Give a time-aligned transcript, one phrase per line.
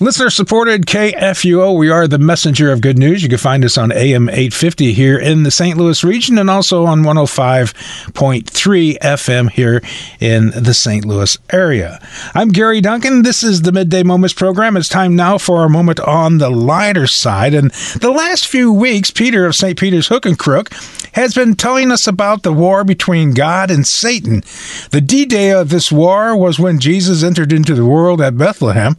[0.00, 1.76] Listener supported KFUO.
[1.76, 3.24] We are the messenger of good news.
[3.24, 5.76] You can find us on AM 850 here in the St.
[5.76, 9.82] Louis region and also on 105.3 FM here
[10.20, 11.04] in the St.
[11.04, 11.98] Louis area.
[12.32, 13.22] I'm Gary Duncan.
[13.22, 14.76] This is the Midday Moments program.
[14.76, 17.52] It's time now for our moment on the lighter side.
[17.52, 19.76] And the last few weeks, Peter of St.
[19.76, 20.72] Peter's Hook and Crook
[21.14, 24.44] has been telling us about the war between God and Satan.
[24.92, 28.96] The D Day of this war was when Jesus entered into the world at Bethlehem.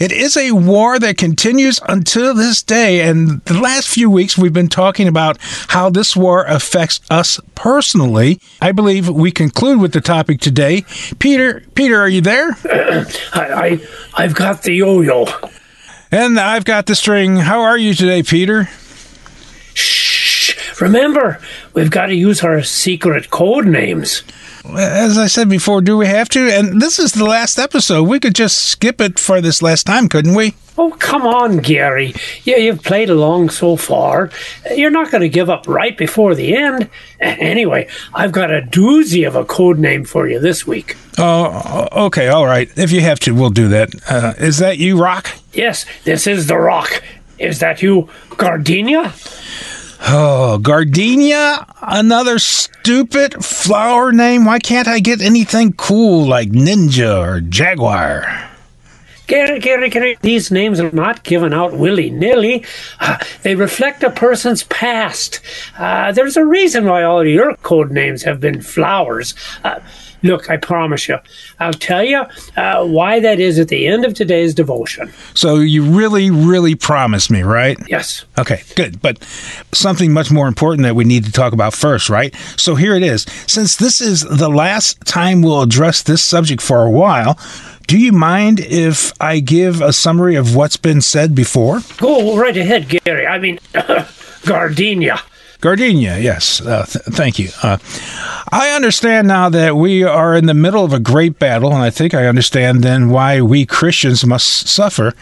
[0.00, 3.00] It is a war that continues until this day.
[3.02, 8.40] And the last few weeks, we've been talking about how this war affects us personally.
[8.60, 10.84] I believe we conclude with the topic today.
[11.18, 12.50] Peter, Peter, are you there?
[12.64, 15.26] I, I, I've got the yo-yo.
[16.10, 17.36] And I've got the string.
[17.36, 18.68] How are you today, Peter?
[19.74, 20.80] Shh!
[20.80, 21.40] Remember,
[21.72, 24.22] we've got to use our secret code names
[24.76, 26.48] as I said before, do we have to?
[26.50, 28.04] And this is the last episode.
[28.04, 30.54] We could just skip it for this last time, couldn't we?
[30.76, 32.14] Oh, come on, Gary.
[32.42, 34.30] Yeah, you've played along so far.
[34.74, 36.90] You're not going to give up right before the end.
[37.20, 40.96] Anyway, I've got a doozy of a code name for you this week.
[41.16, 42.68] Oh, okay, all right.
[42.76, 43.90] If you have to, we'll do that.
[44.10, 45.30] Uh, is that you, Rock?
[45.52, 47.04] Yes, this is the Rock.
[47.38, 49.12] Is that you, Gardenia?
[50.06, 51.66] Oh, gardenia?
[51.80, 54.44] Another stupid flower name?
[54.44, 58.50] Why can't I get anything cool like ninja or jaguar?
[59.26, 62.62] Gary, Gary, Gary, these names are not given out willy nilly.
[63.00, 65.40] Uh, they reflect a person's past.
[65.78, 69.34] Uh, there's a reason why all your code names have been flowers.
[69.64, 69.80] Uh,
[70.24, 71.18] Look, I promise you,
[71.60, 72.24] I'll tell you
[72.56, 75.12] uh, why that is at the end of today's devotion.
[75.34, 77.78] So you really, really promise me, right?
[77.88, 78.24] Yes.
[78.38, 79.02] Okay, good.
[79.02, 79.22] But
[79.72, 82.34] something much more important that we need to talk about first, right?
[82.56, 83.26] So here it is.
[83.46, 87.38] Since this is the last time we'll address this subject for a while,
[87.86, 91.80] do you mind if I give a summary of what's been said before?
[91.98, 93.26] Go right ahead, Gary.
[93.26, 93.58] I mean,
[94.46, 95.20] Gardenia.
[95.64, 96.60] Gardenia, yes.
[96.60, 97.48] Uh, th- thank you.
[97.62, 97.78] Uh,
[98.52, 101.88] I understand now that we are in the middle of a great battle, and I
[101.88, 105.14] think I understand then why we Christians must suffer.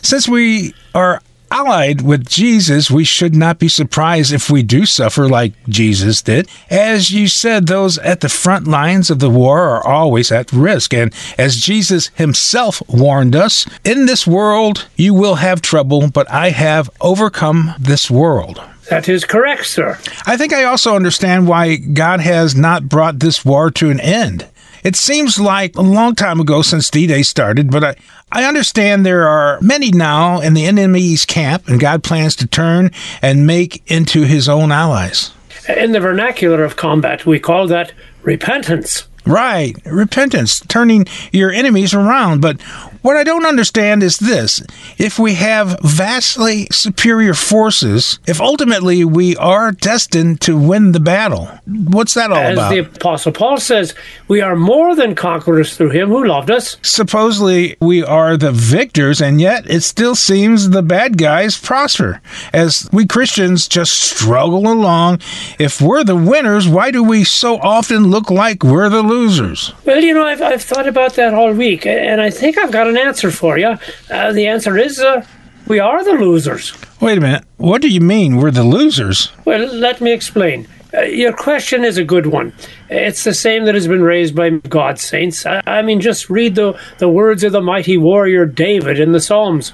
[0.00, 1.20] Since we are
[1.50, 6.48] allied with Jesus, we should not be surprised if we do suffer like Jesus did.
[6.70, 10.94] As you said, those at the front lines of the war are always at risk.
[10.94, 16.48] And as Jesus himself warned us, in this world you will have trouble, but I
[16.48, 18.58] have overcome this world.
[18.92, 19.98] That is correct, sir.
[20.26, 24.46] I think I also understand why God has not brought this war to an end.
[24.84, 27.96] It seems like a long time ago since D Day started, but I,
[28.30, 32.90] I understand there are many now in the enemy's camp, and God plans to turn
[33.22, 35.32] and make into his own allies.
[35.74, 39.08] In the vernacular of combat, we call that repentance.
[39.24, 42.42] Right, repentance, turning your enemies around.
[42.42, 42.60] But
[43.02, 44.62] what I don't understand is this
[44.98, 51.48] if we have vastly superior forces, if ultimately we are destined to win the battle,
[51.66, 52.76] what's that all As about?
[52.76, 53.94] As the Apostle Paul says,
[54.28, 56.76] we are more than conquerors through him who loved us.
[56.82, 62.20] Supposedly we are the victors, and yet it still seems the bad guys prosper.
[62.52, 65.20] As we Christians just struggle along,
[65.58, 69.72] if we're the winners, why do we so often look like we're the losers?
[69.84, 72.91] Well, you know, I've, I've thought about that all week, and I think I've got
[72.92, 73.76] an answer for you.
[74.10, 75.24] Uh, the answer is uh,
[75.66, 76.72] we are the losers.
[77.00, 77.44] Wait a minute.
[77.56, 79.30] What do you mean we're the losers?
[79.44, 80.68] Well, let me explain.
[80.94, 82.52] Uh, your question is a good one.
[82.90, 85.46] It's the same that has been raised by God's saints.
[85.46, 89.20] I, I mean, just read the, the words of the mighty warrior David in the
[89.20, 89.72] Psalms.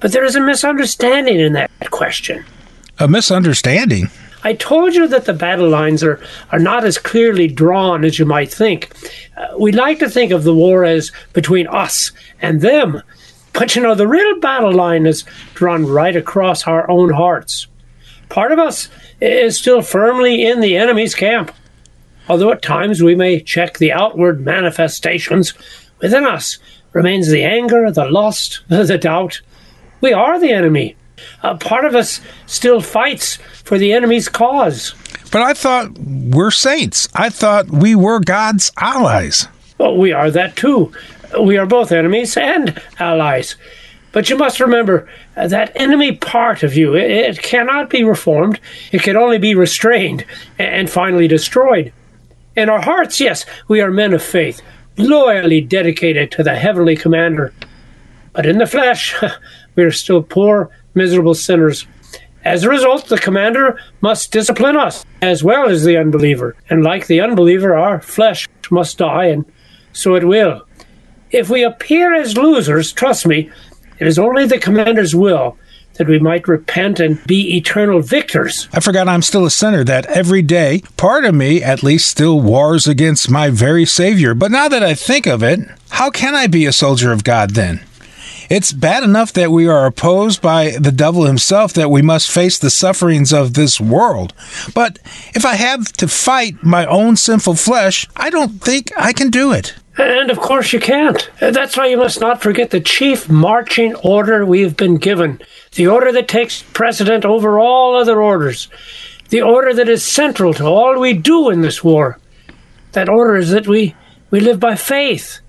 [0.00, 2.44] But there is a misunderstanding in that question.
[2.98, 4.10] A misunderstanding?
[4.44, 6.20] I told you that the battle lines are,
[6.52, 8.90] are not as clearly drawn as you might think.
[9.36, 13.02] Uh, we like to think of the war as between us and them,
[13.52, 17.66] but you know, the real battle line is drawn right across our own hearts.
[18.28, 18.88] Part of us
[19.20, 21.52] is still firmly in the enemy's camp,
[22.28, 25.54] although at times we may check the outward manifestations.
[26.00, 26.58] Within us
[26.92, 29.40] remains the anger, the lust, the doubt.
[30.00, 30.94] We are the enemy.
[31.42, 34.94] A part of us still fights for the enemy's cause.
[35.30, 37.08] But I thought we're saints.
[37.14, 39.48] I thought we were God's allies.
[39.78, 40.92] Well, we are that too.
[41.40, 43.56] We are both enemies and allies.
[44.12, 48.58] But you must remember uh, that enemy part of you, it, it cannot be reformed.
[48.90, 50.24] It can only be restrained
[50.58, 51.92] and finally destroyed.
[52.56, 54.62] In our hearts, yes, we are men of faith,
[54.96, 57.52] loyally dedicated to the heavenly commander.
[58.32, 59.14] But in the flesh,
[59.76, 61.86] we are still poor, miserable sinners.
[62.44, 66.54] As a result, the commander must discipline us as well as the unbeliever.
[66.68, 69.44] And like the unbeliever, our flesh must die, and
[69.92, 70.66] so it will.
[71.30, 73.50] If we appear as losers, trust me,
[73.98, 75.56] It is only the commander's will
[75.94, 78.68] that we might repent and be eternal victors.
[78.72, 82.40] I forgot I'm still a sinner, that every day, part of me at least still
[82.40, 84.34] wars against my very Savior.
[84.34, 85.58] But now that I think of it,
[85.90, 87.80] how can I be a soldier of God then?
[88.48, 92.58] It's bad enough that we are opposed by the devil himself, that we must face
[92.58, 94.32] the sufferings of this world.
[94.74, 94.98] But
[95.34, 99.52] if I have to fight my own sinful flesh, I don't think I can do
[99.52, 99.74] it.
[99.98, 101.28] And of course you can't.
[101.40, 105.42] That's why you must not forget the chief marching order we've been given,
[105.74, 108.68] the order that takes precedent over all other orders,
[109.28, 112.18] the order that is central to all we do in this war.
[112.92, 113.94] That order is that we,
[114.30, 115.40] we live by faith,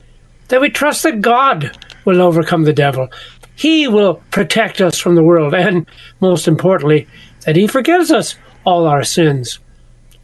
[0.50, 1.78] that we trust that God
[2.10, 3.08] will overcome the devil.
[3.56, 5.86] He will protect us from the world, and
[6.20, 7.08] most importantly,
[7.46, 8.36] that He forgives us
[8.66, 9.60] all our sins.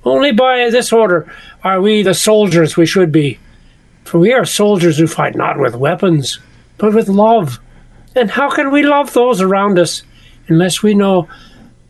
[0.03, 1.31] Only by this order
[1.63, 3.39] are we the soldiers we should be.
[4.03, 6.39] For we are soldiers who fight not with weapons,
[6.77, 7.59] but with love.
[8.15, 10.03] And how can we love those around us
[10.47, 11.27] unless we know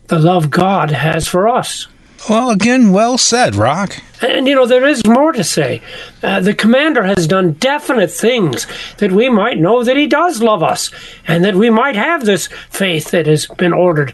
[0.08, 1.88] the love God has for us?
[2.28, 4.02] Well, again, well said, Rock.
[4.20, 5.80] And, you know, there is more to say.
[6.22, 10.62] Uh, the commander has done definite things that we might know that he does love
[10.62, 10.90] us
[11.28, 14.12] and that we might have this faith that has been ordered.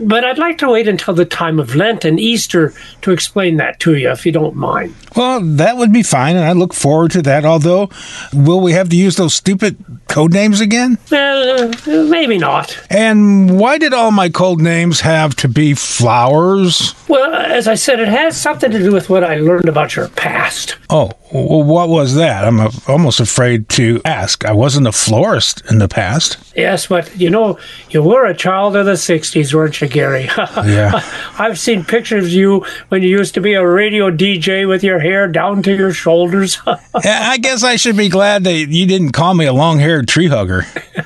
[0.00, 3.78] But I'd like to wait until the time of Lent and Easter to explain that
[3.80, 4.94] to you, if you don't mind.
[5.14, 7.44] Well, that would be fine, and I look forward to that.
[7.44, 7.90] Although,
[8.32, 9.76] will we have to use those stupid
[10.08, 10.98] code names again?
[11.12, 12.76] Uh, maybe not.
[12.90, 16.94] And why did all my code names have to be flowers?
[17.08, 20.08] Well, as I said, it has something to do with what I learned about your
[20.08, 20.76] past.
[20.90, 22.44] Oh, what was that?
[22.44, 24.44] I'm almost afraid to ask.
[24.44, 26.38] I wasn't a florist in the past.
[26.54, 27.58] Yes, but you know,
[27.90, 30.24] you were a child of the 60s, weren't you, Gary?
[30.38, 31.02] yeah.
[31.36, 35.00] I've seen pictures of you when you used to be a radio DJ with your
[35.00, 36.58] hair down to your shoulders.
[36.94, 40.28] I guess I should be glad that you didn't call me a long haired tree
[40.28, 40.64] hugger.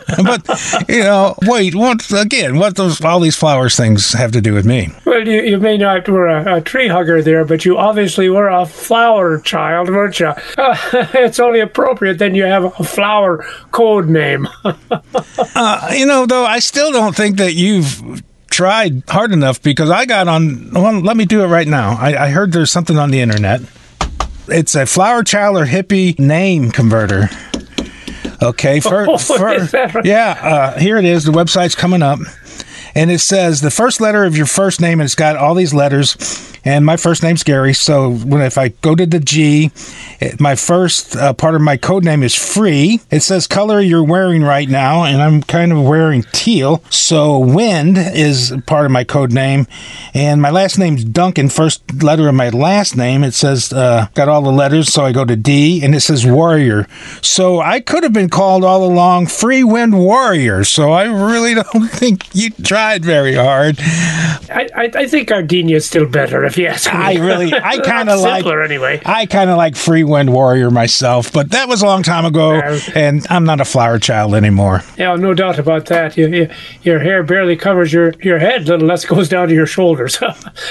[0.25, 4.55] but, you know, wait, what, again, what does all these flowers things have to do
[4.55, 4.91] with me?
[5.05, 8.49] Well, you, you may not were a, a, tree hugger there, but you obviously were
[8.49, 10.29] a flower child, weren't you?
[10.57, 10.77] Uh,
[11.15, 14.49] it's only appropriate then you have a flower code name.
[14.65, 20.07] uh, you know, though, I still don't think that you've tried hard enough because I
[20.07, 20.73] got on.
[20.73, 21.97] Well, let me do it right now.
[21.99, 23.61] I, I heard there's something on the internet.
[24.49, 27.29] It's a flower child or hippie name converter.
[28.41, 31.25] Okay, for, oh, for yeah, uh, here it is.
[31.25, 32.21] The website's coming up,
[32.95, 35.75] and it says the first letter of your first name, and it's got all these
[35.75, 36.15] letters
[36.65, 37.73] and my first name's Gary.
[37.75, 39.71] So when if I go to the G,
[40.21, 43.01] it, my first uh, part of my code name is free.
[43.11, 46.83] It says color you're wearing right now, and I'm kind of wearing teal.
[46.91, 49.67] So wind is part of my code name,
[50.15, 51.49] and my last name's Duncan.
[51.49, 53.25] First letter of my last name.
[53.25, 56.27] It says uh, got all the letters, so I go to D, and it says
[56.27, 56.87] warrior.
[57.23, 60.65] So I could have been called all along Free Wind Warrior.
[60.65, 63.79] So I really don't think you tried very hard.
[63.81, 66.99] I, I, I think Gardenia is still better if you ask me.
[66.99, 69.01] I really, I kind of like anyway.
[69.05, 72.55] I kind of like Free Wind Warrior myself, but that was a long time ago,
[72.95, 74.83] and I'm not a flower child anymore.
[74.97, 76.17] Yeah, no doubt about that.
[76.17, 76.51] You, you,
[76.83, 80.19] your hair barely covers your, your head, little less goes down to your shoulders.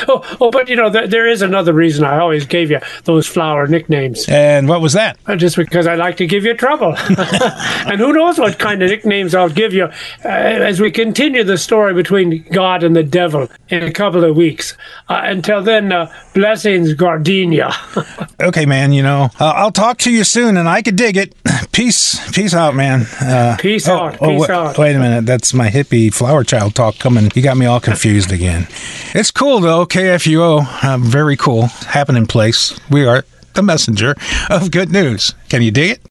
[0.07, 3.27] oh, oh, but you know, th- there is another reason I always gave you those
[3.27, 4.25] flower nicknames.
[4.27, 5.17] And what was that?
[5.25, 6.95] Uh, just because I like to give you trouble.
[7.07, 11.57] and who knows what kind of nicknames I'll give you uh, as we continue the
[11.57, 14.75] story between God and the devil in a couple of weeks.
[15.09, 17.71] Uh, until then, uh, blessings, Gardenia.
[18.41, 18.93] okay, man.
[18.93, 21.35] You know, uh, I'll talk to you soon, and I could dig it.
[21.71, 23.05] Peace, peace out, man.
[23.21, 24.17] Uh, peace oh, out.
[24.19, 24.77] Oh, peace wait, out.
[24.79, 25.27] Wait a minute.
[25.27, 27.29] That's my hippie flower child talk coming.
[27.35, 28.67] You got me all confused again.
[29.13, 29.85] It's cool though.
[29.85, 31.67] KFUO, uh, very cool.
[31.67, 32.79] Happening place.
[32.89, 34.15] We are the messenger
[34.49, 35.35] of good news.
[35.49, 35.99] Can you dig it?